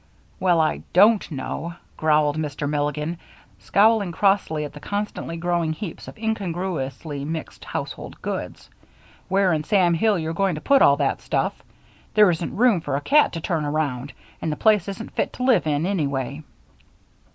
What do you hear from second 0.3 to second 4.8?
"Well, I don't know," growled Mr. Milligan, scowling crossly at the